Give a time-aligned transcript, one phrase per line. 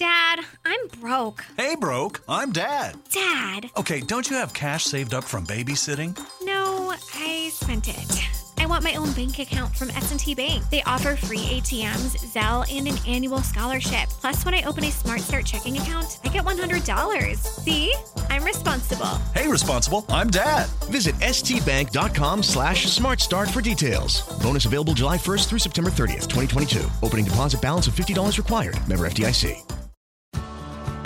[0.00, 1.44] Dad, I'm broke.
[1.58, 2.22] Hey, broke.
[2.26, 2.96] I'm Dad.
[3.12, 3.70] Dad.
[3.76, 6.18] Okay, don't you have cash saved up from babysitting?
[6.42, 8.28] No, I spent it.
[8.56, 10.64] I want my own bank account from S&T Bank.
[10.70, 14.08] They offer free ATMs, Zelle, and an annual scholarship.
[14.08, 17.36] Plus, when I open a Smart Start checking account, I get $100.
[17.36, 17.94] See?
[18.30, 19.18] I'm responsible.
[19.34, 20.06] Hey, responsible.
[20.08, 20.66] I'm Dad.
[20.88, 24.22] Visit stbank.com slash smartstart for details.
[24.42, 26.88] Bonus available July 1st through September 30th, 2022.
[27.02, 28.88] Opening deposit balance of $50 required.
[28.88, 29.62] Member FDIC.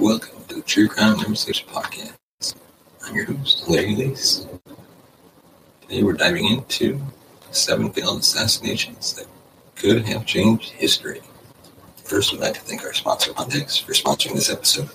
[0.00, 2.54] Welcome to the True Crime 6 podcast.
[3.04, 4.46] I'm your host, Larry Lace.
[5.80, 7.00] Today we're diving into
[7.50, 9.26] seven failed assassinations that
[9.74, 11.20] could have changed history.
[12.04, 14.88] First, we'd like to thank our sponsor, Pod Decks, for sponsoring this episode.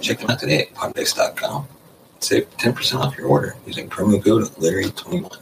[0.00, 1.68] Check them out today at PodDecks.com.
[2.18, 5.36] Save 10% off your order using promo code Larry21.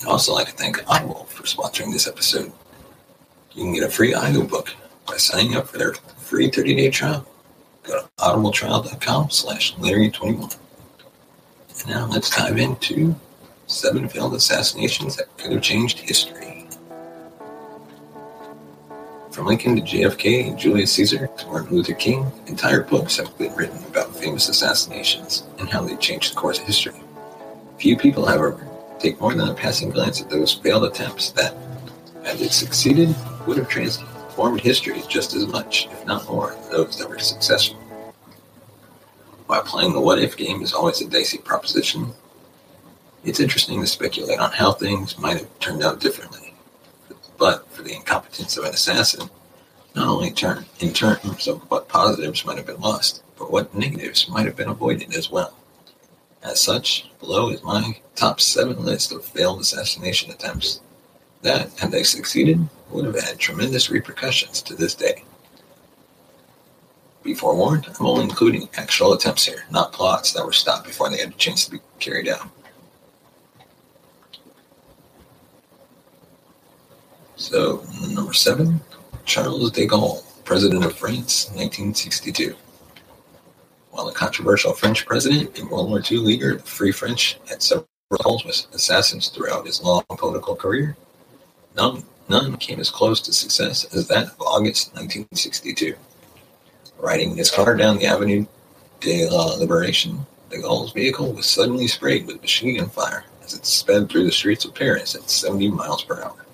[0.00, 2.50] I'd also like to thank Audible for sponsoring this episode.
[3.52, 4.74] You can get a free audiobook
[5.06, 5.94] by signing up for their
[6.28, 7.26] free 30-day trial.
[7.84, 10.58] Go to audibletrial.com slash Larry21.
[11.80, 13.16] And now let's dive into
[13.66, 16.66] seven failed assassinations that could have changed history.
[19.30, 23.82] From Lincoln to JFK Julius Caesar to Martin Luther King, entire books have been written
[23.86, 27.00] about famous assassinations and how they changed the course of history.
[27.78, 28.68] Few people, however,
[28.98, 31.54] take more than a passing glance at those failed attempts that,
[32.24, 33.14] had they succeeded,
[33.46, 33.68] would have
[34.38, 37.76] transformed history just as much, if not more, than those that were successful.
[39.46, 42.12] While playing the what if game is always a dicey proposition,
[43.24, 46.54] it's interesting to speculate on how things might have turned out differently.
[47.36, 49.28] But for the incompetence of an assassin,
[49.96, 54.28] not only turn, in terms of what positives might have been lost, but what negatives
[54.28, 55.52] might have been avoided as well.
[56.44, 60.80] As such, below is my top seven list of failed assassination attempts
[61.42, 65.24] that, had they succeeded, would have had tremendous repercussions to this day.
[67.22, 71.18] Be forewarned, I'm only including actual attempts here, not plots that were stopped before they
[71.18, 72.48] had a chance to be carried out.
[77.36, 78.80] So, number seven,
[79.24, 82.56] Charles de Gaulle, President of France, 1962.
[83.90, 87.86] While a controversial French president and World War II leader the Free French had several
[88.12, 90.96] calls with assassins throughout his long political career,
[91.78, 95.94] none, none came as close to success as that of August 1962.
[96.98, 98.44] Riding his car down the Avenue
[99.00, 103.64] de la Liberation, de Gaulle's vehicle was suddenly sprayed with machine gun fire as it
[103.64, 106.44] sped through the streets of Paris at 70 miles per hour.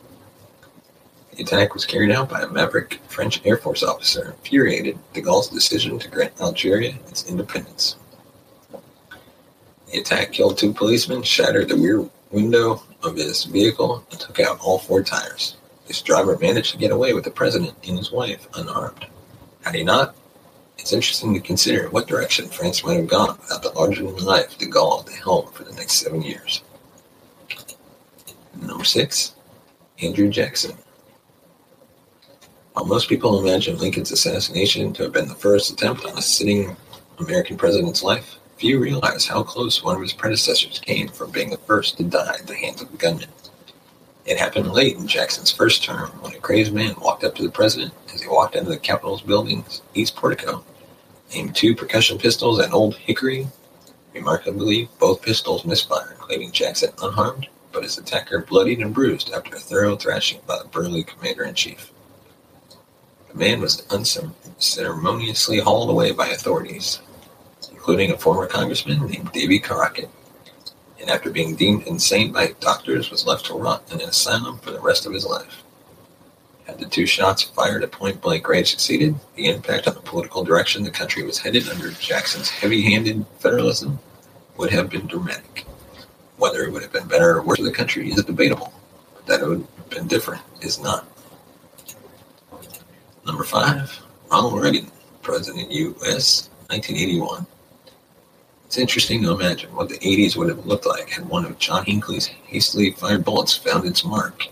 [1.35, 5.49] The attack was carried out by a maverick French Air Force officer, infuriated de Gaulle's
[5.49, 7.97] decision to grant Algeria its independence.
[9.91, 14.61] The attack killed two policemen, shattered the rear window of his vehicle, and took out
[14.61, 15.57] all four tires.
[15.87, 19.07] This driver managed to get away with the president and his wife unarmed.
[19.63, 20.17] Had he not,
[20.79, 25.01] it's interesting to consider what direction France might have gone without the larger-than-life de Gaulle
[25.01, 26.63] at the helm for the next seven years.
[28.61, 29.35] Number six,
[30.03, 30.77] Andrew Jackson.
[32.73, 36.77] While most people imagine Lincoln's assassination to have been the first attempt on a sitting
[37.19, 41.59] American president's life, few realize how close one of his predecessors came from being the
[41.59, 43.29] first to die at the hands of a gunman.
[44.27, 47.51] It happened late in Jackson's first term when a crazed man walked up to the
[47.51, 50.65] president as he walked into the Capitol's building's east portico,
[51.33, 53.49] aimed two percussion pistols at Old Hickory.
[54.15, 59.59] Remarkably, both pistols misfired, leaving Jackson unharmed, but his attacker bloodied and bruised after a
[59.59, 61.91] thorough thrashing by the burly commander-in-chief.
[63.29, 67.01] The man was unceremoniously hauled away by authorities,
[67.85, 70.09] including a former congressman named Davy Crockett,
[70.99, 74.71] and after being deemed insane by doctors was left to rot in an asylum for
[74.71, 75.63] the rest of his life.
[76.67, 80.43] Had the two shots fired at point blank range succeeded, the impact on the political
[80.43, 83.99] direction the country was headed under Jackson's heavy handed federalism
[84.57, 85.67] would have been dramatic.
[86.39, 88.73] Whether it would have been better or worse for the country is debatable,
[89.15, 91.07] but that it would have been different is not.
[93.27, 94.91] Number five, Ronald Reagan,
[95.21, 97.47] President U.S., 1981.
[98.75, 101.85] It's interesting to imagine what the 80s would have looked like had one of John
[101.85, 104.49] Hinckley's hastily fired bullets found its mark,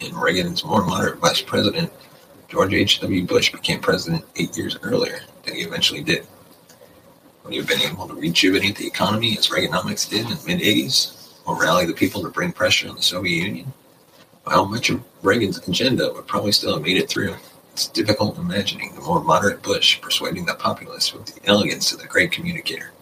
[0.00, 1.92] and Reagan's more moderate vice president,
[2.48, 3.26] George H.W.
[3.26, 6.26] Bush, became president eight years earlier than he eventually did.
[7.44, 10.60] Would he have been able to rejuvenate the economy as Reaganomics did in the mid
[10.60, 13.74] 80s, or rally the people to bring pressure on the Soviet Union?
[14.44, 17.36] While much of Reagan's agenda would probably still have made it through,
[17.74, 22.06] it's difficult imagining the more moderate Bush persuading the populace with the elegance of the
[22.06, 22.94] great communicator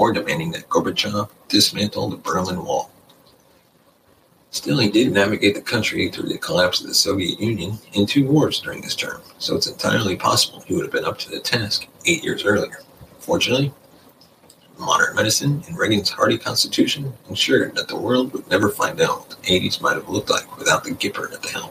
[0.00, 2.90] or demanding that Gorbachev dismantle the Berlin Wall.
[4.50, 8.26] Still, he did navigate the country through the collapse of the Soviet Union in two
[8.26, 11.38] wars during his term, so it's entirely possible he would have been up to the
[11.38, 12.80] task eight years earlier.
[13.18, 13.74] Fortunately,
[14.78, 19.42] modern medicine and Reagan's hardy constitution ensured that the world would never find out what
[19.42, 21.70] the 80s might have looked like without the Gipper at the helm.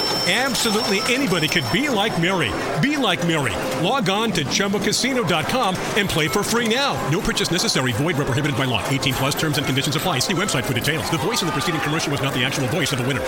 [0.27, 2.51] Absolutely anybody could be like Mary.
[2.79, 3.53] Be like Mary.
[3.83, 6.93] Log on to ChumbaCasino.com and play for free now.
[7.09, 7.91] No purchase necessary.
[7.93, 8.87] Void where prohibited by law.
[8.89, 10.19] 18 plus terms and conditions apply.
[10.19, 11.09] See website for details.
[11.09, 13.25] The voice in the preceding commercial was not the actual voice of the winner.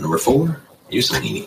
[0.00, 0.58] Number four,
[0.90, 1.46] Mussolini.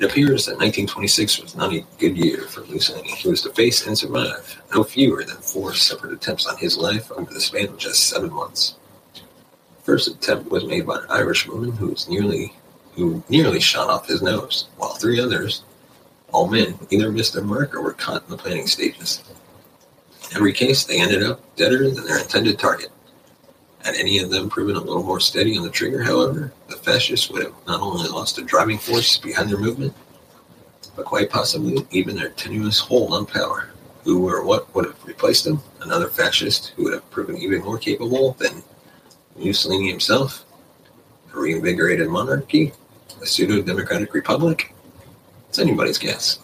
[0.00, 3.10] It appears that 1926 was not a good year for Mussolini.
[3.10, 7.12] He was to face and survive no fewer than four separate attempts on his life
[7.12, 8.74] over the span of just seven months.
[9.90, 12.52] First attempt was made by an Irish woman who was nearly
[12.94, 15.64] who nearly shot off his nose, while three others,
[16.30, 19.20] all men, either missed their mark or were caught in the planning stages.
[20.30, 22.92] In every case, they ended up deader than their intended target.
[23.84, 27.28] Had any of them proven a little more steady on the trigger, however, the fascists
[27.28, 29.92] would have not only lost the driving force behind their movement,
[30.94, 33.70] but quite possibly even their tenuous hold on power.
[34.04, 35.60] Who or what would have replaced them?
[35.80, 38.62] Another fascist who would have proven even more capable than
[39.40, 40.44] Mussolini himself?
[41.34, 42.72] A reinvigorated monarchy?
[43.20, 44.74] A pseudo democratic republic?
[45.48, 46.38] It's anybody's guess.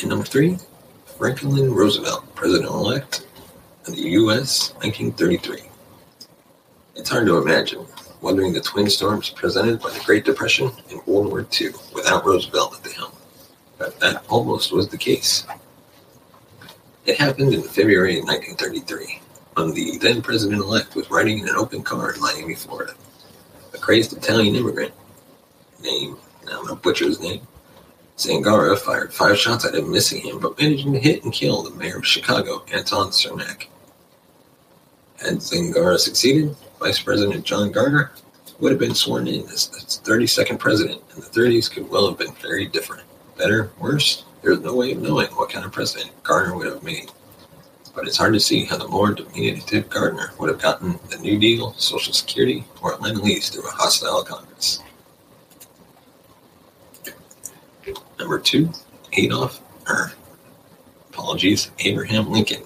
[0.00, 0.58] And number three,
[1.18, 3.26] Franklin Roosevelt, President elect
[3.86, 5.62] of the U.S., 1933.
[6.96, 7.86] It's hard to imagine
[8.20, 12.74] weathering the twin storms presented by the Great Depression and World War II without Roosevelt
[12.76, 13.12] at the helm.
[13.78, 15.46] But that almost was the case.
[17.06, 19.20] It happened in February 1933,
[19.54, 22.94] when the then president elect was riding in an open car in Miami, Florida.
[23.72, 24.92] A crazed Italian immigrant
[25.82, 27.46] named, I don't know, butcher's name,
[28.16, 31.70] Zangara fired five shots at him, missing him, but managing to hit and kill the
[31.70, 33.66] mayor of Chicago, Anton Cermak.
[35.20, 38.12] Had Zangara succeeded, Vice President John Garner
[38.60, 42.18] would have been sworn in as the 32nd president, and the 30s could well have
[42.18, 43.02] been very different.
[43.36, 47.10] Better, worse, there's no way of knowing what kind of president Garner would have made.
[47.94, 51.38] But it's hard to see how the more diminutive Garner would have gotten the New
[51.38, 54.80] Deal, Social Security, or Lend Lease through a hostile Congress.
[58.18, 58.70] Number two,
[59.12, 59.60] Adolf,
[61.10, 62.62] apologies, Abraham Lincoln.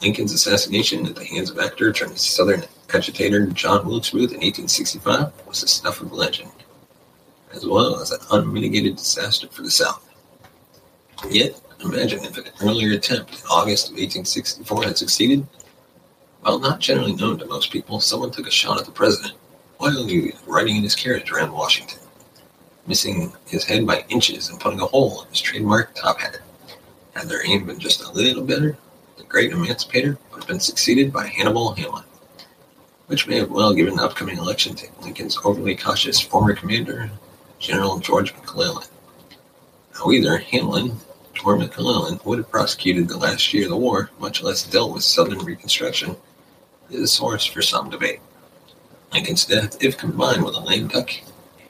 [0.00, 5.32] Lincoln's assassination at the hands of actor turned Southern agitator John Wilkes Booth in 1865
[5.46, 6.50] was the stuff of legend,
[7.52, 10.08] as well as an unmitigated disaster for the South.
[11.28, 15.46] Yet, imagine if an earlier attempt in August of 1864 had succeeded.
[16.40, 19.34] While not generally known to most people, someone took a shot at the president
[19.78, 21.98] while he was riding in his carriage around Washington,
[22.86, 26.38] missing his head by inches and putting a hole in his trademark top hat.
[27.14, 28.76] Had their aim been just a little better,
[29.16, 32.04] the great emancipator would have been succeeded by Hannibal Hamlin,
[33.06, 37.10] which may have well given the upcoming election to Lincoln's overly cautious former commander,
[37.58, 38.86] General George McClellan.
[39.94, 40.96] Now, either Hamlin
[41.44, 45.02] or McClellan would have prosecuted the last year of the war, much less dealt with
[45.02, 46.16] Southern Reconstruction,
[46.90, 48.20] is a source for some debate.
[49.12, 51.10] Lincoln's death, if combined with a lame duck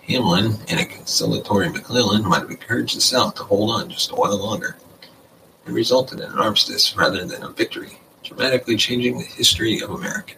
[0.07, 4.15] Hamlin and a conciliatory McClellan, might have encouraged the South to hold on just a
[4.15, 4.77] while longer.
[5.67, 10.35] It resulted in an armistice rather than a victory, dramatically changing the history of America.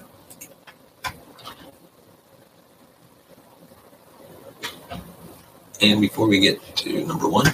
[5.80, 7.46] And before we get to number one,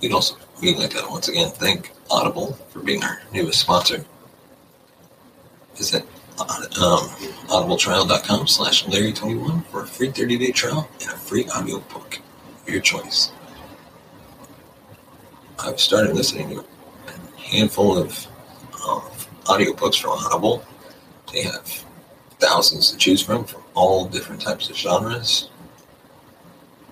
[0.00, 4.04] we'd also we'd like to once again thank Audible for being our newest sponsor.
[5.74, 6.04] Visit
[6.38, 7.08] um,
[7.48, 12.20] audibletrial.com slash Larry21 for a free 30-day trial and a free audiobook
[12.62, 13.32] of your choice.
[15.58, 16.64] I've started listening to
[17.08, 18.26] a handful of
[18.86, 19.02] um,
[19.44, 20.64] audiobooks from Audible.
[21.32, 21.84] They have
[22.38, 25.50] thousands to choose from from all different types of genres.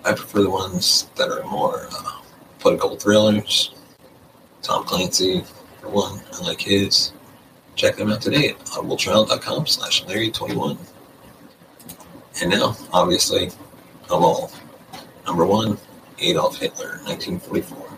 [0.03, 2.20] I prefer the ones that are more uh,
[2.61, 3.73] political thrillers.
[4.61, 5.43] Tom Clancy,
[5.81, 7.11] for one, I like his.
[7.75, 10.77] Check them out today at audibletrial.com slash Larry21.
[12.41, 13.47] And now, obviously,
[14.09, 14.51] of all,
[15.25, 15.77] number one,
[16.19, 17.89] Adolf Hitler, 1944.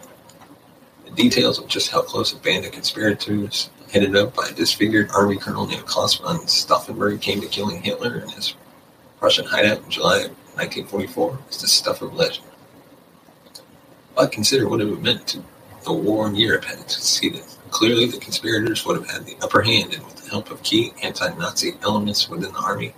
[1.05, 5.09] The details of just how close a band of conspirators headed up by a disfigured
[5.11, 8.55] army colonel named Claus von Stauffenberg came to killing Hitler in his
[9.19, 12.47] Prussian hideout in July of 1944 is the stuff of legend.
[14.15, 15.43] But consider what it would have meant to
[15.83, 17.43] the war in Europe had it succeeded.
[17.71, 20.93] Clearly, the conspirators would have had the upper hand, and with the help of key
[21.01, 22.93] anti-Nazi elements within the army,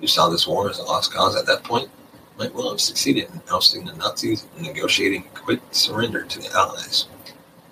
[0.00, 1.90] who saw this war as a lost cause at that point,
[2.38, 6.52] might well have succeeded in ousting the Nazis and negotiating a quick surrender to the
[6.52, 7.06] Allies,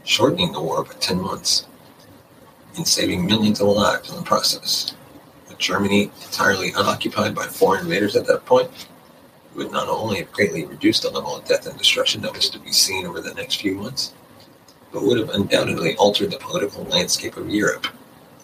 [0.05, 1.67] shortening the war by 10 months,
[2.77, 4.95] and saving millions of lives in the process.
[5.49, 8.71] With Germany entirely unoccupied by foreign invaders at that point,
[9.55, 12.59] would not only have greatly reduced the level of death and destruction that was to
[12.59, 14.13] be seen over the next few months,
[14.93, 17.87] but would have undoubtedly altered the political landscape of Europe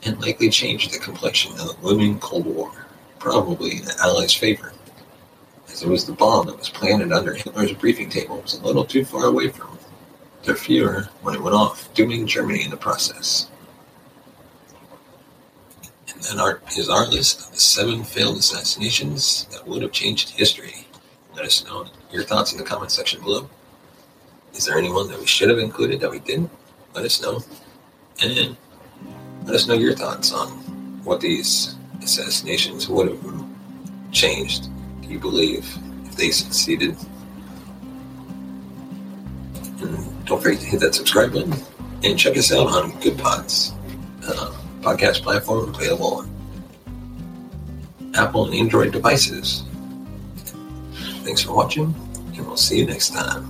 [0.04, 2.86] and likely changed the complexion of the looming Cold War,
[3.18, 4.72] probably in the Allies' favor,
[5.68, 8.84] as it was the bomb that was planted under Hitler's briefing table was a little
[8.84, 9.78] too far away from
[10.42, 13.50] their Fuhrer when it went off, dooming Germany in the process.
[16.12, 20.30] And then our, is our list of the seven failed assassinations that would have changed
[20.30, 20.79] history.
[21.40, 23.48] Let us know your thoughts in the comment section below.
[24.52, 26.50] Is there anyone that we should have included that we didn't?
[26.92, 27.40] Let us know.
[28.22, 28.58] And
[29.46, 30.48] let us know your thoughts on
[31.02, 33.44] what these assassinations would have
[34.12, 34.68] changed.
[35.00, 35.66] Do you believe
[36.04, 36.94] if they succeeded?
[39.80, 41.54] And don't forget to hit that subscribe button
[42.04, 43.72] and check us out on Goodpods
[44.28, 49.64] uh, podcast platform available on Apple and Android devices.
[51.22, 51.94] Thanks for watching,
[52.36, 53.49] and we'll see you next time.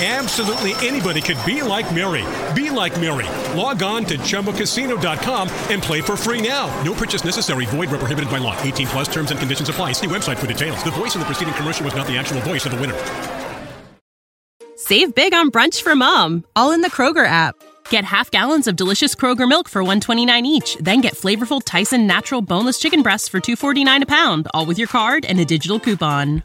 [0.00, 2.24] Absolutely anybody could be like Mary.
[2.54, 3.26] Be like Mary.
[3.58, 6.68] Log on to ChumbaCasino.com and play for free now.
[6.84, 7.66] No purchase necessary.
[7.66, 8.56] Void where prohibited by law.
[8.62, 9.92] 18 plus terms and conditions apply.
[9.92, 10.84] See website for details.
[10.84, 12.96] The voice in the preceding commercial was not the actual voice of the winner.
[14.76, 17.56] Save big on brunch for mom, all in the Kroger app.
[17.90, 22.40] Get half gallons of delicious Kroger milk for 129 each, then get flavorful Tyson natural
[22.40, 26.44] boneless chicken breasts for 249 a pound, all with your card and a digital coupon.